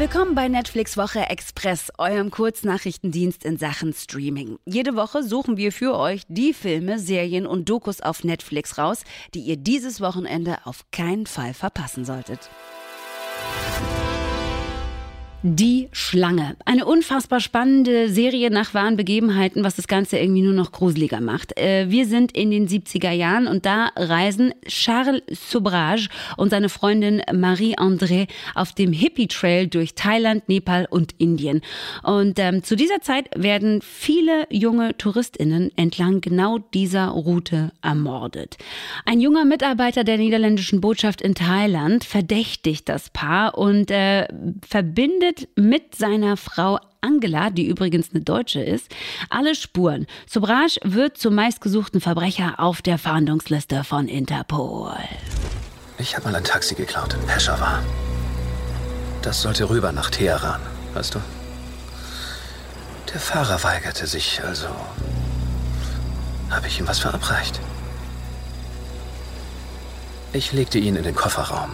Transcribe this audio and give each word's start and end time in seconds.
Willkommen 0.00 0.34
bei 0.34 0.48
Netflix 0.48 0.96
Woche 0.96 1.28
Express, 1.28 1.92
eurem 1.98 2.30
Kurznachrichtendienst 2.30 3.44
in 3.44 3.58
Sachen 3.58 3.92
Streaming. 3.92 4.56
Jede 4.64 4.96
Woche 4.96 5.22
suchen 5.22 5.58
wir 5.58 5.72
für 5.72 5.94
euch 5.94 6.22
die 6.26 6.54
Filme, 6.54 6.98
Serien 6.98 7.46
und 7.46 7.68
Dokus 7.68 8.00
auf 8.00 8.24
Netflix 8.24 8.78
raus, 8.78 9.04
die 9.34 9.40
ihr 9.40 9.58
dieses 9.58 10.00
Wochenende 10.00 10.56
auf 10.64 10.90
keinen 10.90 11.26
Fall 11.26 11.52
verpassen 11.52 12.06
solltet. 12.06 12.48
Die 15.42 15.88
Schlange. 15.92 16.54
Eine 16.66 16.84
unfassbar 16.84 17.40
spannende 17.40 18.10
Serie 18.10 18.50
nach 18.50 18.74
wahren 18.74 18.98
Begebenheiten, 18.98 19.64
was 19.64 19.76
das 19.76 19.88
Ganze 19.88 20.18
irgendwie 20.18 20.42
nur 20.42 20.52
noch 20.52 20.70
gruseliger 20.70 21.22
macht. 21.22 21.58
Äh, 21.58 21.86
wir 21.88 22.04
sind 22.04 22.32
in 22.32 22.50
den 22.50 22.68
70er 22.68 23.10
Jahren 23.10 23.46
und 23.46 23.64
da 23.64 23.90
reisen 23.96 24.52
Charles 24.66 25.22
Sobrage 25.30 26.08
und 26.36 26.50
seine 26.50 26.68
Freundin 26.68 27.22
Marie-André 27.32 28.28
auf 28.54 28.74
dem 28.74 28.92
Hippie-Trail 28.92 29.68
durch 29.68 29.94
Thailand, 29.94 30.46
Nepal 30.50 30.86
und 30.90 31.14
Indien. 31.16 31.62
Und 32.02 32.38
ähm, 32.38 32.62
zu 32.62 32.76
dieser 32.76 33.00
Zeit 33.00 33.30
werden 33.34 33.80
viele 33.80 34.46
junge 34.50 34.94
TouristInnen 34.98 35.72
entlang 35.74 36.20
genau 36.20 36.58
dieser 36.58 37.08
Route 37.08 37.72
ermordet. 37.80 38.58
Ein 39.06 39.20
junger 39.20 39.46
Mitarbeiter 39.46 40.04
der 40.04 40.18
niederländischen 40.18 40.82
Botschaft 40.82 41.22
in 41.22 41.34
Thailand 41.34 42.04
verdächtigt 42.04 42.90
das 42.90 43.08
Paar 43.08 43.56
und 43.56 43.90
äh, 43.90 44.28
verbindet 44.68 45.29
findet 45.30 45.48
mit 45.56 45.94
seiner 45.94 46.36
Frau 46.36 46.78
Angela, 47.00 47.50
die 47.50 47.66
übrigens 47.66 48.10
eine 48.12 48.22
Deutsche 48.22 48.60
ist, 48.60 48.88
alle 49.30 49.54
Spuren. 49.54 50.06
Sobrage 50.28 50.78
wird 50.82 51.18
zum 51.18 51.34
meistgesuchten 51.34 52.00
Verbrecher 52.00 52.54
auf 52.58 52.82
der 52.82 52.98
Fahndungsliste 52.98 53.84
von 53.84 54.08
Interpol. 54.08 54.94
Ich 55.98 56.16
habe 56.16 56.28
mal 56.28 56.36
ein 56.36 56.44
Taxi 56.44 56.74
geklaut 56.74 57.14
in 57.14 57.26
Peshawar. 57.26 57.82
Das 59.22 59.42
sollte 59.42 59.68
rüber 59.68 59.92
nach 59.92 60.10
Teheran, 60.10 60.60
weißt 60.94 61.14
du? 61.14 61.20
Der 63.12 63.20
Fahrer 63.20 63.62
weigerte 63.62 64.06
sich, 64.06 64.40
also 64.42 64.68
habe 66.50 66.66
ich 66.66 66.80
ihm 66.80 66.88
was 66.88 66.98
verabreicht. 66.98 67.60
Ich 70.32 70.52
legte 70.52 70.78
ihn 70.78 70.96
in 70.96 71.02
den 71.02 71.14
Kofferraum. 71.14 71.70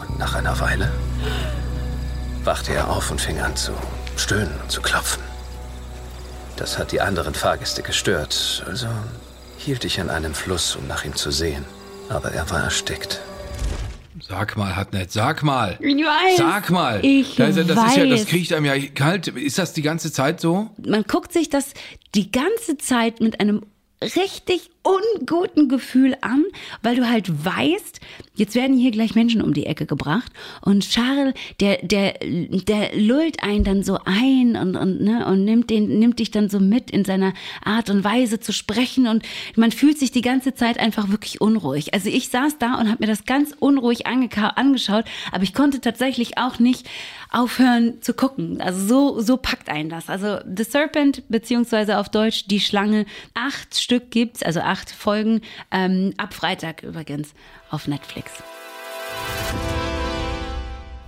Und 0.00 0.18
nach 0.18 0.34
einer 0.34 0.58
Weile 0.60 0.90
wachte 2.44 2.72
er 2.72 2.88
auf 2.90 3.10
und 3.10 3.20
fing 3.20 3.40
an 3.40 3.56
zu 3.56 3.72
stöhnen 4.16 4.54
und 4.62 4.70
zu 4.70 4.80
klopfen. 4.80 5.22
Das 6.56 6.78
hat 6.78 6.92
die 6.92 7.00
anderen 7.00 7.34
Fahrgäste 7.34 7.82
gestört, 7.82 8.64
also 8.66 8.86
hielt 9.58 9.84
ich 9.84 10.00
an 10.00 10.10
einem 10.10 10.34
Fluss, 10.34 10.76
um 10.76 10.86
nach 10.86 11.04
ihm 11.04 11.14
zu 11.14 11.30
sehen. 11.30 11.64
Aber 12.08 12.32
er 12.32 12.48
war 12.50 12.64
erstickt. 12.64 13.20
Sag 14.20 14.56
mal, 14.56 14.76
hat 14.76 14.92
nicht. 14.92 15.10
Sag 15.10 15.42
mal. 15.42 15.76
Ich 15.80 15.96
weiß. 15.96 16.36
Sag 16.36 16.70
mal. 16.70 17.04
Ich 17.04 17.36
das, 17.36 17.56
das 17.56 17.68
weiß. 17.68 17.90
Ist 17.90 17.96
ja, 17.96 18.06
das 18.06 18.26
kriegt 18.26 18.52
einem 18.52 18.66
ja 18.66 18.78
kalt. 18.94 19.28
Ist 19.28 19.58
das 19.58 19.72
die 19.72 19.82
ganze 19.82 20.12
Zeit 20.12 20.40
so? 20.40 20.70
Man 20.84 21.04
guckt 21.04 21.32
sich 21.32 21.48
das 21.48 21.72
die 22.14 22.30
ganze 22.30 22.76
Zeit 22.78 23.20
mit 23.20 23.40
einem 23.40 23.64
richtig 24.02 24.70
unguten 24.82 25.68
Gefühl 25.68 26.16
an, 26.22 26.44
weil 26.82 26.96
du 26.96 27.08
halt 27.08 27.44
weißt, 27.44 28.00
jetzt 28.34 28.54
werden 28.54 28.78
hier 28.78 28.92
gleich 28.92 29.14
Menschen 29.14 29.42
um 29.42 29.52
die 29.52 29.66
Ecke 29.66 29.84
gebracht 29.84 30.32
und 30.62 30.88
Charles, 30.88 31.34
der, 31.60 31.78
der, 31.82 32.14
der 32.22 32.96
lullt 32.96 33.42
einen 33.42 33.62
dann 33.62 33.82
so 33.82 33.98
ein 34.06 34.56
und, 34.56 34.76
und, 34.76 35.02
ne, 35.02 35.26
und 35.26 35.44
nimmt, 35.44 35.68
den, 35.68 35.98
nimmt 35.98 36.18
dich 36.18 36.30
dann 36.30 36.48
so 36.48 36.60
mit 36.60 36.90
in 36.90 37.04
seiner 37.04 37.34
Art 37.62 37.90
und 37.90 38.02
Weise 38.02 38.40
zu 38.40 38.54
sprechen 38.54 39.06
und 39.06 39.22
man 39.54 39.70
fühlt 39.70 39.98
sich 39.98 40.12
die 40.12 40.22
ganze 40.22 40.54
Zeit 40.54 40.80
einfach 40.80 41.10
wirklich 41.10 41.42
unruhig. 41.42 41.92
Also 41.92 42.08
ich 42.08 42.30
saß 42.30 42.56
da 42.58 42.76
und 42.76 42.88
habe 42.88 43.04
mir 43.04 43.06
das 43.06 43.26
ganz 43.26 43.54
unruhig 43.58 44.06
angeschaut, 44.06 45.04
aber 45.30 45.42
ich 45.42 45.52
konnte 45.52 45.82
tatsächlich 45.82 46.38
auch 46.38 46.58
nicht 46.58 46.88
aufhören 47.30 48.02
zu 48.02 48.12
gucken. 48.14 48.60
Also 48.60 48.86
so, 48.86 49.20
so 49.20 49.36
packt 49.36 49.68
einen 49.68 49.88
das. 49.88 50.08
Also 50.08 50.38
The 50.44 50.64
Serpent, 50.64 51.22
beziehungsweise 51.28 51.98
auf 51.98 52.08
Deutsch 52.08 52.46
Die 52.46 52.60
Schlange, 52.60 53.06
acht 53.34 53.74
Stück 53.90 54.12
gibt's, 54.12 54.44
also 54.44 54.60
acht 54.60 54.88
Folgen, 54.92 55.40
ähm, 55.72 56.14
ab 56.16 56.32
Freitag 56.32 56.84
übrigens 56.84 57.34
auf 57.70 57.88
Netflix. 57.88 58.30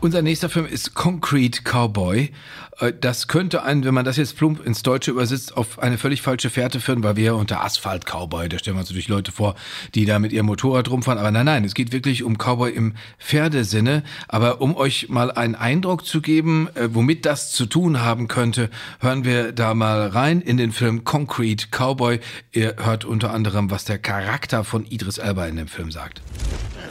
Unser 0.03 0.21
nächster 0.21 0.49
Film 0.49 0.67
ist 0.67 0.95
Concrete 0.95 1.63
Cowboy. 1.63 2.33
Äh, 2.81 2.93
Das 3.01 3.29
könnte 3.29 3.63
einen, 3.63 3.85
wenn 3.85 3.95
man 3.95 4.05
das 4.05 4.17
jetzt 4.17 4.37
plump 4.37 4.67
ins 4.67 4.83
Deutsche 4.83 5.13
übersetzt, 5.13 5.57
auf 5.57 5.79
eine 5.79 5.97
völlig 5.97 6.23
falsche 6.23 6.51
Fährte 6.51 6.81
führen, 6.81 7.05
weil 7.05 7.15
wir 7.15 7.25
ja 7.25 7.33
unter 7.35 7.63
Asphalt 7.63 8.05
Cowboy, 8.05 8.49
da 8.49 8.59
stellen 8.59 8.75
wir 8.75 8.81
uns 8.81 8.89
natürlich 8.89 9.07
Leute 9.07 9.31
vor, 9.31 9.55
die 9.95 10.05
da 10.05 10.19
mit 10.19 10.33
ihrem 10.33 10.47
Motorrad 10.47 10.91
rumfahren. 10.91 11.21
Aber 11.21 11.31
nein, 11.31 11.47
nein, 11.47 11.63
es 11.63 11.75
geht 11.75 11.93
wirklich 11.93 12.25
um 12.25 12.37
Cowboy 12.37 12.73
im 12.73 12.95
Pferdesinne. 13.21 14.03
Aber 14.27 14.61
um 14.61 14.75
euch 14.75 15.09
mal 15.09 15.31
einen 15.31 15.55
Eindruck 15.55 16.05
zu 16.05 16.21
geben, 16.21 16.69
äh, 16.75 16.89
womit 16.93 17.25
das 17.25 17.53
zu 17.53 17.67
tun 17.67 18.01
haben 18.01 18.27
könnte, 18.27 18.71
hören 18.99 19.25
wir 19.25 19.53
da 19.53 19.73
mal 19.73 20.09
rein 20.09 20.41
in 20.41 20.57
den 20.57 20.73
Film 20.73 21.05
Concrete 21.05 21.69
Cowboy. 21.71 22.19
Ihr 22.51 22.75
hört 22.83 23.05
unter 23.05 23.33
anderem, 23.33 23.71
was 23.71 23.85
der 23.85 24.01
Charakter 24.01 24.65
von 24.65 24.85
Idris 24.85 25.19
Elba 25.19 25.47
in 25.47 25.55
dem 25.55 25.69
Film 25.69 25.93
sagt. 25.93 26.23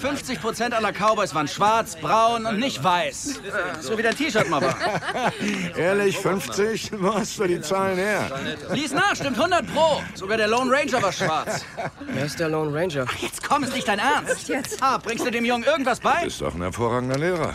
50% 0.01 0.73
aller 0.73 0.91
Cowboys 0.91 1.33
waren 1.35 1.47
schwarz, 1.47 1.95
braun 1.95 2.45
und 2.45 2.59
nicht 2.59 2.83
weiß. 2.83 3.41
So 3.81 3.97
wie 3.97 4.01
dein 4.01 4.15
T-Shirt 4.15 4.49
mal 4.49 4.61
war. 4.61 4.75
Ehrlich, 5.77 6.17
50? 6.17 6.91
Wo 6.99 7.13
hast 7.15 7.37
du 7.39 7.47
die 7.47 7.61
Zahlen 7.61 7.97
her? 7.97 8.29
Lies 8.71 8.91
nach, 8.91 9.15
stimmt 9.15 9.37
100 9.37 9.65
pro. 9.73 10.01
Sogar 10.15 10.37
der 10.37 10.47
Lone 10.47 10.71
Ranger 10.71 11.01
war 11.01 11.11
schwarz. 11.11 11.63
Wer 12.07 12.25
ist 12.25 12.39
der 12.39 12.49
Lone 12.49 12.73
Ranger? 12.77 13.05
Ach, 13.07 13.17
jetzt 13.17 13.47
komm, 13.47 13.63
ist 13.63 13.73
nicht 13.75 13.87
dein 13.87 13.99
Ernst. 13.99 14.47
Jetzt. 14.49 14.81
Ah, 14.81 14.97
bringst 14.97 15.25
du 15.25 15.31
dem 15.31 15.45
Jungen 15.45 15.63
irgendwas 15.63 15.99
bei? 15.99 16.25
Ist 16.25 16.41
doch 16.41 16.55
ein 16.55 16.61
hervorragender 16.61 17.17
Lehrer. 17.17 17.53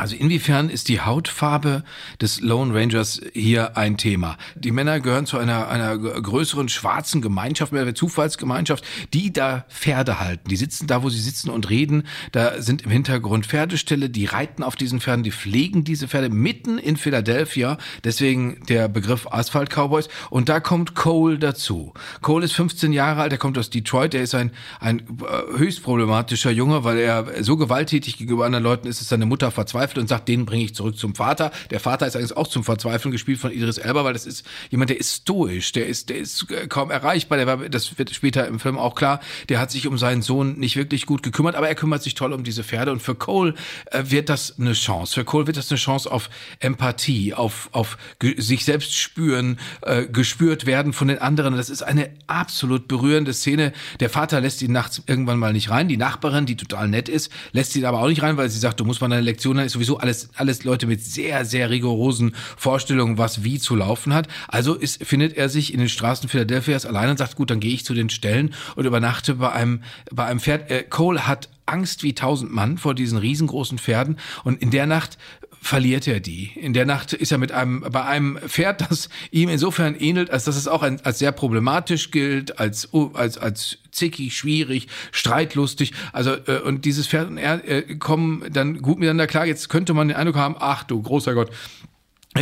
Also 0.00 0.16
inwiefern 0.16 0.70
ist 0.70 0.88
die 0.88 1.02
Hautfarbe 1.02 1.84
des 2.22 2.40
Lone 2.40 2.74
Rangers 2.74 3.20
hier 3.34 3.76
ein 3.76 3.98
Thema? 3.98 4.38
Die 4.54 4.70
Männer 4.70 4.98
gehören 4.98 5.26
zu 5.26 5.36
einer, 5.36 5.68
einer 5.68 5.98
größeren 5.98 6.70
schwarzen 6.70 7.20
Gemeinschaft, 7.20 7.72
mehr 7.72 7.94
Zufallsgemeinschaft, 7.94 8.82
die 9.12 9.30
da 9.30 9.66
Pferde 9.68 10.18
halten. 10.18 10.48
Die 10.48 10.56
sitzen 10.56 10.86
da, 10.86 11.02
wo 11.02 11.10
sie 11.10 11.20
sitzen 11.20 11.50
und 11.50 11.68
reden. 11.68 12.04
Da 12.32 12.62
sind 12.62 12.80
im 12.82 12.90
Hintergrund 12.90 13.44
Pferdeställe, 13.44 14.08
die 14.08 14.24
reiten 14.24 14.62
auf 14.62 14.74
diesen 14.74 15.02
Pferden, 15.02 15.22
die 15.22 15.32
pflegen 15.32 15.84
diese 15.84 16.08
Pferde 16.08 16.30
mitten 16.30 16.78
in 16.78 16.96
Philadelphia. 16.96 17.76
Deswegen 18.02 18.64
der 18.70 18.88
Begriff 18.88 19.26
Asphalt 19.30 19.68
Cowboys. 19.68 20.08
Und 20.30 20.48
da 20.48 20.60
kommt 20.60 20.94
Cole 20.94 21.38
dazu. 21.38 21.92
Cole 22.22 22.46
ist 22.46 22.52
15 22.52 22.94
Jahre 22.94 23.20
alt, 23.20 23.32
er 23.32 23.38
kommt 23.38 23.58
aus 23.58 23.68
Detroit. 23.68 24.14
Er 24.14 24.22
ist 24.22 24.34
ein, 24.34 24.50
ein 24.80 25.00
äh, 25.00 25.58
höchst 25.58 25.82
problematischer 25.82 26.50
Junge, 26.50 26.84
weil 26.84 26.96
er 26.96 27.44
so 27.44 27.58
gewalttätig 27.58 28.16
gegenüber 28.16 28.46
anderen 28.46 28.64
Leuten 28.64 28.88
ist, 28.88 29.02
dass 29.02 29.10
seine 29.10 29.26
Mutter 29.26 29.50
verzweifelt 29.50 29.89
und 29.98 30.08
sagt, 30.08 30.28
den 30.28 30.46
bringe 30.46 30.64
ich 30.64 30.74
zurück 30.74 30.96
zum 30.96 31.14
Vater. 31.14 31.50
Der 31.70 31.80
Vater 31.80 32.06
ist 32.06 32.16
eigentlich 32.16 32.36
auch 32.36 32.48
zum 32.48 32.64
Verzweifeln 32.64 33.12
gespielt 33.12 33.38
von 33.38 33.52
Idris 33.52 33.78
Elba, 33.78 34.04
weil 34.04 34.12
das 34.12 34.26
ist 34.26 34.44
jemand, 34.70 34.90
der 34.90 34.98
ist 34.98 35.22
stoisch, 35.22 35.72
der 35.72 35.86
ist, 35.86 36.08
der 36.08 36.18
ist 36.18 36.50
äh, 36.50 36.66
kaum 36.66 36.90
erreichbar. 36.90 37.38
Der 37.38 37.46
war, 37.46 37.68
das 37.68 37.98
wird 37.98 38.14
später 38.14 38.46
im 38.46 38.60
Film 38.60 38.78
auch 38.78 38.94
klar. 38.94 39.20
Der 39.48 39.58
hat 39.58 39.70
sich 39.70 39.86
um 39.86 39.98
seinen 39.98 40.22
Sohn 40.22 40.58
nicht 40.58 40.76
wirklich 40.76 41.06
gut 41.06 41.22
gekümmert, 41.22 41.54
aber 41.54 41.68
er 41.68 41.74
kümmert 41.74 42.02
sich 42.02 42.14
toll 42.14 42.32
um 42.32 42.44
diese 42.44 42.64
Pferde. 42.64 42.92
Und 42.92 43.00
für 43.00 43.14
Cole 43.14 43.54
äh, 43.86 44.04
wird 44.06 44.28
das 44.28 44.58
eine 44.58 44.72
Chance. 44.72 45.14
Für 45.14 45.24
Cole 45.24 45.46
wird 45.46 45.56
das 45.56 45.70
eine 45.70 45.78
Chance 45.78 46.10
auf 46.10 46.30
Empathie, 46.60 47.34
auf, 47.34 47.68
auf 47.72 47.98
sich 48.36 48.64
selbst 48.64 48.94
spüren, 48.94 49.58
äh, 49.82 50.06
gespürt 50.06 50.66
werden 50.66 50.92
von 50.92 51.08
den 51.08 51.18
anderen. 51.18 51.56
Das 51.56 51.70
ist 51.70 51.82
eine 51.82 52.10
absolut 52.26 52.88
berührende 52.88 53.32
Szene. 53.32 53.72
Der 54.00 54.10
Vater 54.10 54.40
lässt 54.40 54.62
ihn 54.62 54.72
nachts 54.72 55.02
irgendwann 55.06 55.38
mal 55.38 55.52
nicht 55.52 55.70
rein. 55.70 55.88
Die 55.88 55.96
Nachbarin, 55.96 56.46
die 56.46 56.56
total 56.56 56.88
nett 56.88 57.08
ist, 57.08 57.30
lässt 57.52 57.74
ihn 57.76 57.84
aber 57.84 58.00
auch 58.00 58.08
nicht 58.08 58.22
rein, 58.22 58.36
weil 58.36 58.48
sie 58.48 58.58
sagt, 58.58 58.80
du 58.80 58.84
musst 58.84 59.00
mal 59.00 59.08
deine 59.08 59.22
Lektion, 59.22 59.56
dann 59.56 59.66
ist 59.66 59.78
sowieso 59.80 59.98
alles, 59.98 60.28
alles 60.34 60.64
Leute 60.64 60.86
mit 60.86 61.02
sehr, 61.02 61.46
sehr 61.46 61.70
rigorosen 61.70 62.34
Vorstellungen, 62.56 63.16
was 63.16 63.44
wie 63.44 63.58
zu 63.58 63.74
laufen 63.74 64.12
hat. 64.12 64.28
Also 64.48 64.74
ist, 64.74 65.02
findet 65.04 65.36
er 65.36 65.48
sich 65.48 65.72
in 65.72 65.80
den 65.80 65.88
Straßen 65.88 66.28
Philadelphias 66.28 66.84
allein 66.84 67.08
und 67.08 67.16
sagt, 67.16 67.36
gut, 67.36 67.50
dann 67.50 67.60
gehe 67.60 67.72
ich 67.72 67.84
zu 67.84 67.94
den 67.94 68.10
Stellen 68.10 68.54
und 68.76 68.84
übernachte 68.84 69.36
bei 69.36 69.52
einem, 69.52 69.82
bei 70.12 70.26
einem 70.26 70.40
Pferd. 70.40 70.70
Äh, 70.70 70.82
Cole 70.82 71.26
hat 71.26 71.48
Angst 71.64 72.02
wie 72.02 72.14
tausend 72.14 72.52
Mann 72.52 72.76
vor 72.76 72.94
diesen 72.94 73.16
riesengroßen 73.16 73.78
Pferden 73.78 74.18
und 74.44 74.60
in 74.60 74.70
der 74.70 74.86
Nacht 74.86 75.16
verliert 75.60 76.06
er 76.06 76.20
die. 76.20 76.50
In 76.56 76.72
der 76.72 76.86
Nacht 76.86 77.12
ist 77.12 77.32
er 77.32 77.38
mit 77.38 77.52
einem, 77.52 77.80
bei 77.80 78.04
einem 78.04 78.38
Pferd, 78.38 78.80
das 78.90 79.08
ihm 79.30 79.48
insofern 79.48 79.94
ähnelt, 79.94 80.30
als 80.30 80.44
dass 80.44 80.56
es 80.56 80.66
auch 80.66 80.82
ein, 80.82 81.00
als 81.04 81.18
sehr 81.18 81.32
problematisch 81.32 82.10
gilt, 82.10 82.58
als, 82.58 82.88
als, 83.14 83.38
als 83.38 83.78
zickig, 83.92 84.36
schwierig, 84.36 84.88
streitlustig. 85.12 85.92
Also, 86.12 86.32
äh, 86.46 86.60
und 86.60 86.84
dieses 86.84 87.06
Pferd 87.06 87.28
und 87.28 87.38
er 87.38 87.66
äh, 87.68 87.96
kommen 87.96 88.44
dann 88.50 88.80
gut 88.80 88.98
miteinander 88.98 89.26
klar. 89.26 89.46
Jetzt 89.46 89.68
könnte 89.68 89.92
man 89.92 90.08
den 90.08 90.16
Eindruck 90.16 90.36
haben, 90.36 90.56
ach 90.58 90.84
du 90.84 91.00
großer 91.02 91.34
Gott, 91.34 91.50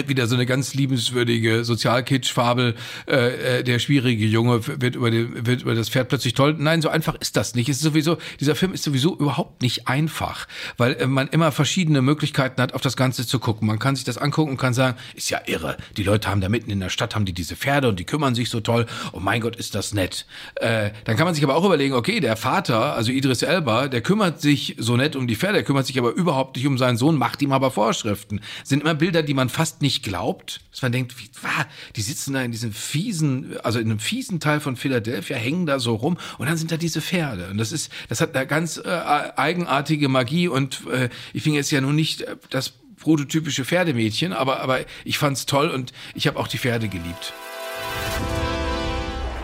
wieder 0.07 0.29
so 0.29 0.37
eine 0.37 0.47
ganz 0.47 0.75
liebenswürdige 0.75 1.65
Sozialkitsch-Fabel, 1.65 2.77
äh, 3.09 3.59
äh, 3.59 3.65
der 3.65 3.81
schwierige 3.81 4.25
Junge 4.27 4.65
wird 4.67 4.95
über, 4.95 5.11
den, 5.11 5.47
wird 5.47 5.63
über 5.63 5.75
das 5.75 5.89
Pferd 5.89 6.09
plötzlich 6.09 6.35
toll. 6.35 6.55
Nein, 6.57 6.81
so 6.83 6.89
einfach 6.89 7.17
ist 7.17 7.37
das 7.37 7.57
nicht. 7.57 7.69
Es 7.69 7.79
ist 7.79 7.83
sowieso, 7.83 8.19
dieser 8.39 8.55
Film 8.55 8.73
ist 8.73 8.85
sowieso 8.85 9.17
überhaupt 9.17 9.63
nicht 9.63 9.89
einfach, 9.89 10.47
weil 10.77 10.93
äh, 10.93 11.07
man 11.09 11.27
immer 11.29 11.51
verschiedene 11.51 12.03
Möglichkeiten 12.03 12.63
hat, 12.63 12.75
auf 12.75 12.83
das 12.83 12.97
Ganze 12.97 13.27
zu 13.27 13.41
gucken. 13.41 13.67
Man 13.67 13.81
kann 13.81 13.97
sich 13.97 14.05
das 14.05 14.19
angucken 14.19 14.53
und 14.53 14.57
kann 14.59 14.75
sagen, 14.75 14.97
ist 15.17 15.31
ja 15.31 15.41
irre. 15.47 15.77
Die 15.97 16.05
Leute 16.05 16.29
haben 16.29 16.41
da 16.41 16.49
mitten 16.49 16.71
in 16.71 16.81
der 16.81 16.91
Stadt, 16.91 17.15
haben 17.15 17.25
die 17.25 17.33
diese 17.33 17.57
Pferde 17.57 17.89
und 17.89 17.99
die 17.99 18.05
kümmern 18.05 18.35
sich 18.35 18.51
so 18.51 18.61
toll. 18.61 18.87
Oh 19.13 19.21
mein 19.21 19.41
Gott, 19.41 19.57
ist 19.57 19.75
das 19.75 19.95
nett. 19.95 20.27
Äh, 20.57 20.91
dann 21.05 21.17
kann 21.17 21.25
man 21.25 21.35
sich 21.35 21.43
aber 21.43 21.57
auch 21.57 21.65
überlegen, 21.65 21.95
okay, 21.95 22.21
der 22.21 22.37
Vater, 22.37 22.95
also 22.95 23.11
Idris 23.11 23.43
Elba, 23.43 23.89
der 23.89 24.03
kümmert 24.03 24.41
sich 24.41 24.77
so 24.79 24.97
nett 24.97 25.17
um 25.17 25.27
die 25.27 25.37
Pferde, 25.37 25.55
der 25.55 25.65
kümmert 25.65 25.87
sich 25.87 25.99
aber 25.99 26.13
überhaupt 26.13 26.57
nicht 26.57 26.67
um 26.67 26.79
seinen 26.79 26.97
Sohn, 26.97 27.17
macht 27.17 27.41
ihm 27.43 27.53
aber 27.53 27.71
Vorschriften. 27.71 28.41
Sind 28.65 28.83
immer 28.83 28.95
Bilder, 28.95 29.23
die 29.23 29.35
man 29.35 29.49
fast 29.49 29.83
nicht 29.83 29.88
glaubt, 30.03 30.61
dass 30.71 30.83
man 30.83 30.93
denkt, 30.93 31.19
wie, 31.19 31.29
war, 31.43 31.67
die 31.97 32.03
sitzen 32.03 32.35
da 32.35 32.43
in 32.43 32.53
diesem 32.53 32.73
fiesen, 32.73 33.59
also 33.63 33.79
in 33.79 33.87
einem 33.87 33.99
fiesen 33.99 34.41
Teil 34.41 34.61
von 34.61 34.77
Philadelphia, 34.77 35.37
hängen 35.37 35.67
da 35.67 35.79
so 35.79 35.95
rum 35.95 36.19
und 36.39 36.49
dann 36.49 36.57
sind 36.57 36.71
da 36.71 36.77
diese 36.77 37.01
Pferde. 37.01 37.49
Und 37.51 37.59
das 37.59 37.73
ist, 37.73 37.91
das 38.09 38.21
hat 38.21 38.37
eine 38.37 38.47
ganz 38.47 38.77
äh, 38.77 38.89
eigenartige 38.89 40.09
Magie 40.09 40.49
und 40.49 40.87
äh, 40.91 41.09
ich 41.33 41.43
finde 41.43 41.59
jetzt 41.59 41.71
ja 41.71 41.81
nun 41.81 41.95
nicht 41.95 42.23
äh, 42.23 42.37
das 42.51 42.75
prototypische 42.99 43.65
Pferdemädchen, 43.65 44.33
aber, 44.33 44.61
aber 44.61 44.81
ich 45.05 45.19
fand's 45.19 45.47
toll 45.47 45.69
und 45.69 45.93
ich 46.15 46.27
habe 46.27 46.39
auch 46.39 46.49
die 46.49 46.59
Pferde 46.59 46.89
geliebt. 46.89 47.33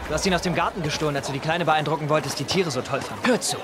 Du 0.08 0.12
hast 0.12 0.26
ihn 0.26 0.35
aus 0.35 0.43
dem 0.43 0.55
Garten 0.55 0.82
gestohlen, 0.82 1.17
als 1.17 1.29
du 1.29 1.32
die 1.32 1.38
Kleine 1.38 1.64
beeindrucken 1.64 2.08
wolltest, 2.08 2.38
die 2.38 2.44
Tiere 2.44 2.70
so 2.70 2.82
toll 2.82 3.00
fand. 3.00 3.26
Hör 3.26 3.40
zu. 3.40 3.56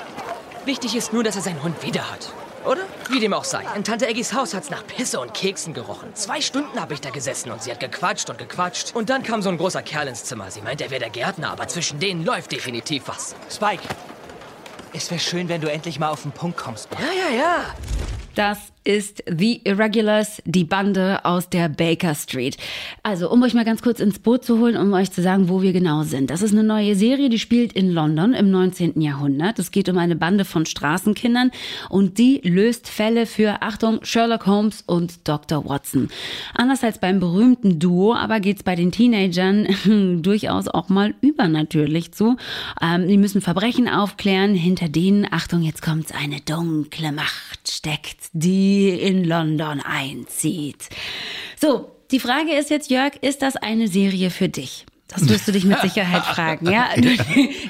Wichtig 0.65 0.97
ist 0.97 1.13
nur, 1.13 1.23
dass 1.23 1.37
er 1.37 1.43
seinen 1.43 1.63
Hund 1.63 1.83
wieder 1.83 2.11
hat. 2.11 2.33
Oder? 2.65 2.83
Wie 3.09 3.21
dem 3.21 3.33
auch 3.33 3.45
sei. 3.45 3.65
In 3.75 3.85
Tante 3.85 4.07
Eggis 4.07 4.35
Haus 4.35 4.53
hat's 4.55 4.71
nach 4.71 4.87
Pisse 4.87 5.19
und 5.19 5.33
Keksen 5.33 5.73
gerochen. 5.73 6.15
Zwei 6.15 6.41
Stunden 6.41 6.79
habe 6.81 6.95
ich 6.95 7.01
da 7.01 7.11
gesessen 7.11 7.51
und 7.51 7.63
sie 7.63 7.71
hat 7.71 7.81
gequatscht 7.81 8.29
und 8.29 8.39
gequatscht. 8.39 8.95
Und 8.95 9.09
dann 9.09 9.23
kam 9.23 9.41
so 9.43 9.49
ein 9.49 9.57
großer 9.57 9.83
Kerl 9.83 10.09
ins 10.09 10.25
Zimmer. 10.25 10.51
Sie 10.51 10.61
meint, 10.61 10.81
er 10.81 10.91
wäre 10.91 11.01
der 11.01 11.11
Gärtner, 11.11 11.51
aber 11.51 11.69
zwischen 11.69 12.01
denen 12.01 12.25
läuft 12.25 12.53
definitiv 12.53 13.05
was. 13.07 13.35
Spike, 13.51 13.83
es 14.93 15.11
wäre 15.11 15.21
schön, 15.21 15.49
wenn 15.49 15.61
du 15.61 15.71
endlich 15.71 15.99
mal 15.99 16.11
auf 16.11 16.23
den 16.23 16.33
Punkt 16.33 16.59
kommst. 16.59 16.89
Ja, 16.93 17.07
ja, 17.07 17.37
ja. 17.37 17.75
Das 18.35 18.59
ist 18.91 19.23
The 19.29 19.61
Irregulars, 19.65 20.43
die 20.45 20.65
Bande 20.65 21.25
aus 21.25 21.49
der 21.49 21.69
Baker 21.69 22.15
Street. 22.17 22.57
Also, 23.05 23.31
um 23.31 23.43
euch 23.45 23.55
mal 23.55 23.65
ganz 23.65 23.83
kurz 23.83 24.01
ins 24.01 24.19
Boot 24.19 24.45
zu 24.45 24.59
holen, 24.59 24.77
um 24.77 24.93
euch 24.93 25.13
zu 25.13 25.23
sagen, 25.23 25.49
wo 25.49 25.63
wir 25.63 25.73
genau 25.73 26.03
sind. 26.03 26.29
Das 26.29 26.43
ist 26.43 26.53
eine 26.53 26.65
neue 26.65 26.97
Serie, 26.97 27.29
die 27.29 27.39
spielt 27.39 27.73
in 27.73 27.93
London 27.93 28.35
im 28.35 28.51
19. 28.51 29.01
Jahrhundert. 29.01 29.61
Es 29.61 29.71
geht 29.71 29.89
um 29.89 29.97
eine 29.97 30.17
Bande 30.17 30.45
von 30.45 30.67
Straßenkindern 30.67 31.53
und 31.89 32.19
die 32.19 32.41
löst 32.43 32.89
Fälle 32.89 33.27
für, 33.27 33.63
Achtung, 33.63 34.01
Sherlock 34.03 34.47
Holmes 34.47 34.83
und 34.85 35.29
Dr. 35.29 35.69
Watson. 35.69 36.09
Anders 36.55 36.83
als 36.83 36.99
beim 36.99 37.21
berühmten 37.21 37.79
Duo, 37.79 38.15
aber 38.15 38.41
geht's 38.41 38.65
bei 38.65 38.75
den 38.75 38.91
Teenagern 38.91 39.69
durchaus 40.23 40.67
auch 40.67 40.89
mal 40.89 41.15
übernatürlich 41.21 42.11
zu. 42.11 42.37
Ähm, 42.83 43.07
die 43.07 43.19
müssen 43.19 43.41
Verbrechen 43.41 43.89
aufklären, 43.89 44.55
hinter 44.55 44.89
denen, 44.89 45.29
Achtung, 45.31 45.63
jetzt 45.63 45.83
kommt's, 45.83 46.11
eine 46.11 46.41
dunkle 46.41 47.13
Macht 47.13 47.71
steckt, 47.71 48.31
die 48.33 48.80
in 48.89 49.25
London 49.25 49.81
einzieht. 49.81 50.89
So, 51.61 51.91
die 52.11 52.21
Frage 52.21 52.55
ist 52.55 52.71
jetzt, 52.71 52.91
Jörg, 52.91 53.13
ist 53.21 53.43
das 53.43 53.57
eine 53.57 53.87
Serie 53.87 54.31
für 54.31 54.49
dich? 54.49 54.87
Das 55.11 55.29
wirst 55.29 55.49
du 55.49 55.53
dich 55.53 55.65
mit 55.65 55.81
Sicherheit 55.81 56.23
fragen, 56.23 56.71
ja? 56.71 56.89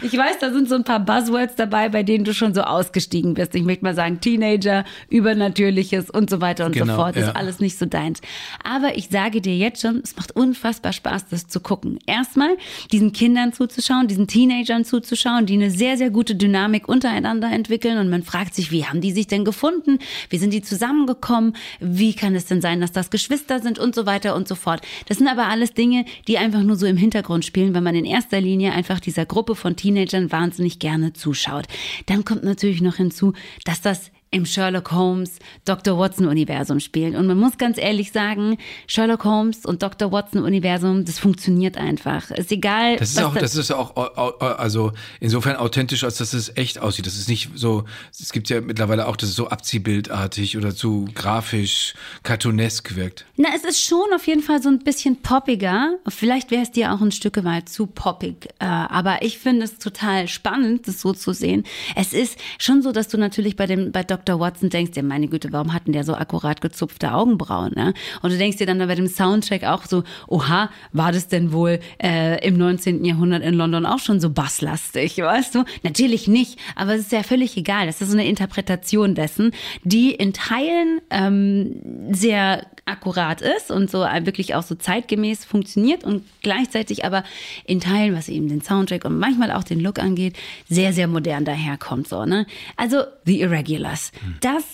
Ich 0.03 0.17
weiß, 0.17 0.39
da 0.41 0.53
sind 0.53 0.69
so 0.69 0.75
ein 0.75 0.85
paar 0.85 1.01
Buzzwords 1.01 1.55
dabei, 1.57 1.89
bei 1.89 2.03
denen 2.03 2.25
du 2.25 2.35
schon 2.35 2.55
so 2.55 2.63
ausgestiegen 2.63 3.35
bist. 3.35 3.55
Ich 3.55 3.63
möchte 3.63 3.85
mal 3.85 3.95
sagen, 3.95 4.21
Teenager, 4.21 4.85
Übernatürliches 5.09 6.11
und 6.11 6.29
so 6.29 6.41
weiter 6.41 6.67
und 6.67 6.73
genau, 6.73 6.87
so 6.87 6.93
fort. 6.97 7.17
Das 7.17 7.23
ja. 7.25 7.31
ist 7.31 7.37
alles 7.37 7.61
nicht 7.61 7.79
so 7.79 7.87
deins. 7.87 8.21
Aber 8.63 8.97
ich 8.97 9.09
sage 9.09 9.41
dir 9.41 9.57
jetzt 9.57 9.81
schon, 9.81 10.01
es 10.05 10.17
macht 10.17 10.37
unfassbar 10.37 10.93
Spaß, 10.93 11.29
das 11.29 11.49
zu 11.49 11.61
gucken. 11.61 11.99
Erstmal 12.07 12.57
diesen 12.93 13.13
Kindern 13.13 13.53
zuzuschauen, 13.53 14.07
diesen 14.07 14.27
Teenagern 14.27 14.85
zuzuschauen, 14.85 15.47
die 15.47 15.55
eine 15.55 15.71
sehr, 15.71 15.97
sehr 15.97 16.11
gute 16.11 16.35
Dynamik 16.35 16.89
untereinander 16.89 17.51
entwickeln. 17.51 17.99
Und 17.99 18.11
man 18.11 18.23
fragt 18.23 18.55
sich, 18.55 18.71
wie 18.71 18.85
haben 18.85 19.01
die 19.01 19.13
sich 19.13 19.27
denn 19.27 19.45
gefunden? 19.45 19.99
Wie 20.29 20.39
sind 20.39 20.53
die 20.53 20.63
zusammengekommen? 20.63 21.57
Wie 21.81 22.15
kann 22.15 22.35
es 22.35 22.47
denn 22.47 22.61
sein, 22.61 22.81
dass 22.81 22.93
das 22.93 23.11
Geschwister 23.11 23.61
sind 23.61 23.79
und 23.79 23.95
so 23.95 24.05
weiter 24.05 24.35
und 24.35 24.47
so 24.47 24.55
fort? 24.55 24.83
Das 25.09 25.19
sind 25.19 25.29
aber 25.29 25.49
alles 25.49 25.73
Dinge, 25.73 26.05
die 26.29 26.37
einfach 26.39 26.63
nur 26.63 26.77
so 26.77 26.87
im 26.87 26.97
Hintergrund 26.97 27.30
Hintergrund 27.31 27.45
spielen, 27.45 27.75
weil 27.75 27.83
man 27.83 27.95
in 27.95 28.05
erster 28.05 28.41
Linie 28.41 28.73
einfach 28.73 29.01
dieser 29.01 29.25
Gruppe 29.25 29.55
von 29.55 29.77
Teenagern 29.77 30.33
wahnsinnig 30.33 30.79
gerne 30.79 31.13
zuschaut. 31.13 31.67
Dann 32.07 32.25
kommt 32.25 32.43
natürlich 32.43 32.83
noch 32.83 32.97
hinzu, 32.97 33.35
dass 33.65 33.81
das 33.81 34.11
im 34.33 34.47
Sherlock 34.47 34.93
Holmes 34.93 35.39
Dr. 35.65 35.99
Watson 35.99 36.29
Universum 36.29 36.79
spielen. 36.79 37.17
Und 37.17 37.27
man 37.27 37.37
muss 37.37 37.59
ganz 37.59 37.79
ehrlich 37.79 38.13
sagen, 38.13 38.59
Sherlock 38.87 39.25
Holmes 39.25 39.67
und 39.67 39.83
Dr. 39.83 40.13
Watson 40.13 40.45
Universum, 40.45 41.05
das 41.05 41.19
funktioniert 41.19 41.77
einfach. 41.77 42.31
Ist 42.31 42.53
egal. 42.53 42.97
Das 42.97 43.11
ist 43.11 43.21
auch, 43.21 43.35
das 43.35 43.57
ist 43.57 43.73
auch, 43.73 43.97
also 44.41 44.93
insofern 45.19 45.57
authentisch, 45.57 46.05
als 46.05 46.19
dass 46.19 46.33
es 46.33 46.57
echt 46.57 46.79
aussieht. 46.79 47.07
Das 47.07 47.17
ist 47.17 47.29
nicht 47.29 47.51
so, 47.57 47.85
es 48.13 48.31
gibt 48.31 48.49
ja 48.51 48.61
mittlerweile 48.61 49.09
auch, 49.09 49.17
dass 49.17 49.31
es 49.31 49.35
so 49.35 49.49
abziehbildartig 49.49 50.57
oder 50.57 50.77
zu 50.77 51.09
grafisch, 51.13 51.95
cartoonesk 52.23 52.95
wirkt. 52.95 53.27
Na, 53.37 53.49
es 53.57 53.65
ist 53.65 53.83
schon 53.83 54.13
auf 54.15 54.29
jeden 54.29 54.43
Fall 54.43 54.63
so 54.63 54.69
ein 54.69 54.79
bisschen 54.79 55.23
poppiger. 55.23 55.97
Vielleicht 56.07 56.53
wäre 56.53 56.63
es 56.63 56.71
dir 56.71 56.93
auch 56.93 57.01
ein 57.01 57.11
Stück 57.11 57.43
weit 57.43 57.69
zu 57.69 57.87
poppig. 57.87 58.47
Äh, 58.61 58.65
aber 58.67 59.23
ich 59.23 59.39
finde 59.39 59.65
es 59.65 59.79
total 59.79 60.29
spannend, 60.29 60.87
das 60.87 61.01
so 61.01 61.13
zu 61.13 61.33
sehen. 61.33 61.65
Es 61.97 62.13
ist 62.13 62.39
schon 62.59 62.83
so, 62.83 62.93
dass 62.93 63.09
du 63.09 63.19
natürlich 63.19 63.57
bei 63.57 63.67
dem, 63.67 63.91
bei 63.91 64.05
Dr. 64.05 64.20
Dr. 64.21 64.41
Watson 64.41 64.71
denkst 64.71 64.93
dir, 64.93 65.03
meine 65.03 65.29
Güte, 65.29 65.53
warum 65.53 65.73
hatten 65.73 65.93
der 65.93 66.05
so 66.05 66.15
akkurat 66.15 66.61
gezupfte 66.61 67.13
Augenbrauen? 67.13 67.73
Ne? 67.75 67.95
Und 68.23 68.33
du 68.33 68.39
denkst 68.39 68.59
dir 68.59 68.67
dann 68.67 68.79
bei 68.79 68.95
dem 68.95 69.07
Soundtrack 69.07 69.65
auch 69.65 69.85
so, 69.87 70.05
oha, 70.29 70.71
war 70.93 71.13
das 71.13 71.29
denn 71.29 71.53
wohl 71.53 71.81
äh, 72.03 72.47
im 72.47 72.57
19. 72.59 73.05
Jahrhundert 73.05 73.43
in 73.43 73.55
London 73.55 73.87
auch 73.87 73.99
schon 73.99 74.21
so 74.21 74.31
basslastig, 74.31 75.19
weißt 75.19 75.55
du? 75.55 75.65
Natürlich 75.83 76.29
nicht, 76.29 76.59
aber 76.77 76.95
es 76.95 77.03
ist 77.03 77.13
ja 77.13 77.23
völlig 77.23 77.57
egal. 77.57 77.87
Das 77.87 78.01
ist 78.01 78.11
so 78.11 78.17
eine 78.17 78.27
Interpretation 78.27 79.15
dessen, 79.15 79.53
die 79.85 80.13
in 80.13 80.33
Teilen 80.33 81.01
ähm, 81.11 82.11
sehr 82.13 82.67
akkurat 82.91 83.41
ist 83.41 83.71
und 83.71 83.91
so 83.91 84.01
wirklich 84.01 84.55
auch 84.55 84.63
so 84.63 84.75
zeitgemäß 84.75 85.45
funktioniert 85.45 86.05
und 86.05 86.25
gleichzeitig 86.43 87.05
aber 87.05 87.25
in 87.65 87.81
Teilen, 87.81 88.15
was 88.15 88.29
eben 88.29 88.49
den 88.49 88.63
Soundtrack 88.63 89.05
und 89.05 89.19
manchmal 89.19 89.53
auch 89.53 89.65
den 89.65 89.81
Look 89.81 89.99
angeht, 89.99 90.37
sehr, 90.69 90.93
sehr 90.93 91.07
modern 91.07 91.45
daherkommt. 91.45 92.09
So, 92.09 92.25
ne? 92.25 92.47
Also 92.77 93.03
The 93.25 93.41
Irregulars. 93.41 94.10
Das 94.41 94.65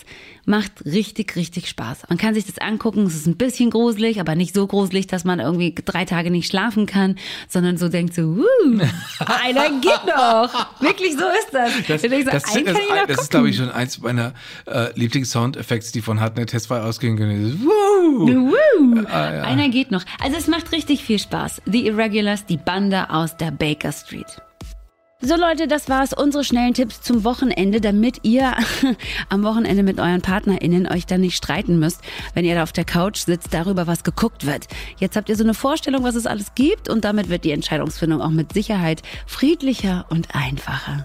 macht 0.45 0.85
richtig, 0.85 1.37
richtig 1.37 1.69
Spaß. 1.69 2.05
Man 2.09 2.19
kann 2.19 2.35
sich 2.35 2.47
das 2.47 2.59
angucken, 2.59 3.05
es 3.07 3.15
ist 3.15 3.27
ein 3.27 3.37
bisschen 3.37 3.71
gruselig, 3.71 4.21
aber 4.21 4.35
nicht 4.35 4.55
so 4.55 4.67
gruselig, 4.67 5.07
dass 5.07 5.25
man 5.25 5.41
irgendwie 5.41 5.75
drei 5.85 6.05
Tage 6.05 6.31
nicht 6.31 6.49
schlafen 6.49 6.87
kann, 6.87 7.17
sondern 7.49 7.77
so 7.77 7.89
denkt 7.89 8.15
so, 8.15 8.37
wuh, 8.37 8.81
einer 9.19 9.81
geht 9.81 10.07
noch. 10.07 10.67
Wirklich 10.81 11.13
so 11.15 11.25
ist 11.27 11.53
das. 11.53 11.73
Das, 11.87 12.03
so, 12.03 12.09
das, 12.09 12.25
das, 12.25 12.43
das 13.09 13.23
ist, 13.23 13.31
glaube 13.31 13.51
ich, 13.51 13.57
schon 13.57 13.71
eins 13.71 13.99
meiner 14.01 14.33
äh, 14.67 14.93
Lieblings-Soundeffekte, 14.99 15.93
die 15.93 16.01
von 16.01 16.21
Hartnett 16.21 16.51
Test 16.51 16.67
2 16.67 16.81
ausgehen 16.81 17.17
können. 17.17 17.61
Wuh. 17.63 18.29
Wuh. 18.29 19.05
Ah, 19.11 19.35
ja. 19.35 19.43
Einer 19.43 19.69
geht 19.69 19.91
noch. 19.91 20.05
Also 20.21 20.37
es 20.37 20.47
macht 20.47 20.73
richtig 20.73 21.03
viel 21.03 21.19
Spaß. 21.19 21.63
The 21.67 21.87
Irregulars, 21.87 22.47
die 22.47 22.57
Bande 22.57 23.11
aus 23.11 23.37
der 23.37 23.51
Baker 23.51 23.93
Street. 23.93 24.27
So 25.23 25.35
Leute, 25.35 25.67
das 25.67 25.89
war's. 25.89 26.13
Unsere 26.13 26.45
schnellen 26.45 26.75
Tipps 26.75 27.01
zum 27.01 27.25
Wochenende, 27.25 27.81
damit 27.81 28.21
ihr 28.23 28.53
am 29.31 29.45
Wochenende 29.45 29.83
mit 29.83 29.99
euren 29.99 30.21
PartnerInnen 30.21 30.87
euch 30.87 31.07
dann 31.07 31.23
nicht 31.23 31.37
streiten 31.37 31.79
müsst, 31.79 32.03
wenn 32.35 32.45
ihr 32.45 32.55
da 32.55 32.63
auf 32.63 32.73
der 32.73 32.85
Couch 32.85 33.21
sitzt, 33.21 33.55
darüber, 33.55 33.87
was 33.87 34.05
geguckt 34.05 34.45
wird. 34.45 34.67
Jetzt 34.99 35.17
habt 35.17 35.31
ihr 35.31 35.37
so 35.37 35.45
eine 35.45 35.55
Vorstellung, 35.55 36.05
was 36.05 36.17
es 36.17 36.27
alles 36.27 36.55
gibt 36.55 36.91
und 36.91 37.07
damit 37.07 37.31
wird 37.31 37.45
die 37.45 37.53
Entscheidungsfindung 37.53 38.21
auch 38.21 38.31
mit 38.31 38.53
Sicherheit 38.53 39.01
friedlicher 39.27 40.05
und 40.11 40.35
einfacher. 40.35 41.03